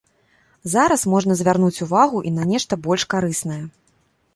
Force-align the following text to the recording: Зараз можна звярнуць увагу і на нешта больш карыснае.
Зараз 0.73 1.01
можна 1.13 1.37
звярнуць 1.43 1.83
увагу 1.87 2.25
і 2.31 2.35
на 2.41 2.51
нешта 2.53 2.73
больш 2.89 3.01
карыснае. 3.17 3.63